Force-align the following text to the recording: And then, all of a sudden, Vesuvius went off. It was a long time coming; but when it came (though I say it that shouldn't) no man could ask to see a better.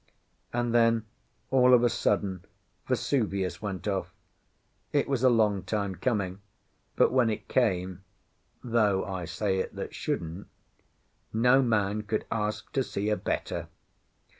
And 0.51 0.73
then, 0.73 1.05
all 1.51 1.75
of 1.75 1.83
a 1.83 1.89
sudden, 1.89 2.43
Vesuvius 2.87 3.61
went 3.61 3.87
off. 3.87 4.11
It 4.91 5.07
was 5.07 5.21
a 5.21 5.29
long 5.29 5.61
time 5.61 5.93
coming; 5.93 6.41
but 6.95 7.11
when 7.11 7.29
it 7.29 7.47
came 7.47 8.03
(though 8.63 9.05
I 9.05 9.25
say 9.25 9.59
it 9.59 9.75
that 9.75 9.93
shouldn't) 9.93 10.47
no 11.31 11.61
man 11.61 12.01
could 12.01 12.25
ask 12.31 12.71
to 12.71 12.81
see 12.83 13.09
a 13.09 13.15
better. 13.15 13.67